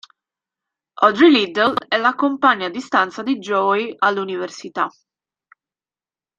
Audrey 1.03 1.29
Liddell 1.29 1.75
è 1.87 1.97
la 1.97 2.15
compagna 2.15 2.69
di 2.69 2.79
stanza 2.81 3.21
di 3.21 3.37
Joey 3.37 3.93
all'università. 3.99 4.89